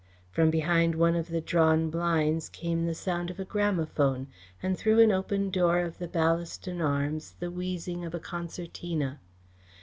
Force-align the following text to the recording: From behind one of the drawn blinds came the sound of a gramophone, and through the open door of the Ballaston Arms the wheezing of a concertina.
From 0.31 0.49
behind 0.49 0.95
one 0.95 1.15
of 1.15 1.27
the 1.27 1.41
drawn 1.41 1.91
blinds 1.91 2.49
came 2.49 2.87
the 2.87 2.95
sound 2.95 3.29
of 3.29 3.39
a 3.39 3.45
gramophone, 3.45 4.29
and 4.59 4.75
through 4.75 4.95
the 4.95 5.13
open 5.13 5.51
door 5.51 5.77
of 5.81 5.99
the 5.99 6.07
Ballaston 6.07 6.81
Arms 6.81 7.35
the 7.39 7.51
wheezing 7.51 8.03
of 8.03 8.15
a 8.15 8.19
concertina. 8.19 9.19